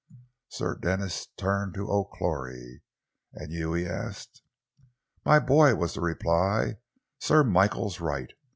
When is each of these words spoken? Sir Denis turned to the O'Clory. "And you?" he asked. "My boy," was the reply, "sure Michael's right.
Sir 0.49 0.79
Denis 0.81 1.27
turned 1.37 1.75
to 1.75 1.85
the 1.85 1.91
O'Clory. 1.91 2.81
"And 3.33 3.51
you?" 3.51 3.73
he 3.73 3.85
asked. 3.85 4.41
"My 5.23 5.37
boy," 5.37 5.75
was 5.75 5.93
the 5.93 6.01
reply, 6.01 6.77
"sure 7.19 7.43
Michael's 7.43 7.99
right. 7.99 8.33